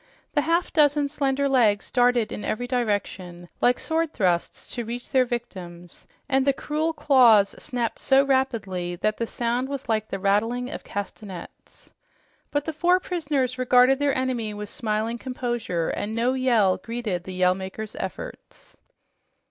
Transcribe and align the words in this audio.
The 0.33 0.41
half 0.41 0.73
dozen 0.73 1.09
slender 1.09 1.47
legs 1.47 1.91
darted 1.91 2.31
in 2.31 2.43
every 2.43 2.65
direction 2.65 3.47
like 3.61 3.77
sword 3.77 4.11
thrusts 4.13 4.73
to 4.73 4.83
reach 4.83 5.11
their 5.11 5.25
victims, 5.25 6.07
and 6.27 6.43
the 6.43 6.53
cruel 6.53 6.91
claws 6.91 7.49
snapped 7.61 7.99
so 7.99 8.23
rapidly 8.25 8.95
that 8.95 9.17
the 9.17 9.27
sound 9.27 9.69
was 9.69 9.87
like 9.87 10.07
the 10.09 10.17
rattling 10.17 10.71
of 10.71 10.83
castanets. 10.83 11.93
But 12.49 12.65
the 12.65 12.73
four 12.73 12.99
prisoners 12.99 13.59
regarded 13.59 13.99
their 13.99 14.17
enemy 14.17 14.55
with 14.55 14.69
smiling 14.69 15.19
composure, 15.19 15.89
and 15.91 16.15
no 16.15 16.33
yell 16.33 16.77
greeted 16.77 17.23
the 17.23 17.35
Yell 17.35 17.53
Maker's 17.53 17.95
efforts. 17.99 18.75